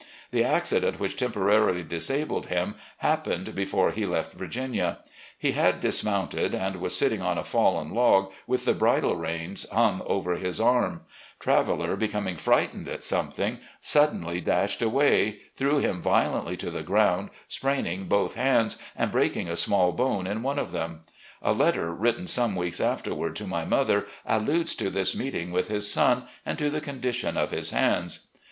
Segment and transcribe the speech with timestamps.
[0.31, 2.73] The accident which temporarily disabled him
[3.05, 4.97] happened before he left Virginia.
[5.37, 10.01] He had dismoimted, and was sitting on a fallen log, with the bridle reins hung
[10.07, 11.01] over his arm.
[11.39, 14.81] Travel ARMY LIFE OF ROBERT THE YOUNGER 79 let, becoming frightened at something, suddenly dashed
[14.81, 20.25] away, threw him violently to the ground, spraining both hands and breaking a small bone
[20.25, 21.01] in one of them,
[21.43, 25.91] A letter written some weeks afterward to my mother alludes to this meeting with his
[25.91, 28.29] son, and to the condition of his hands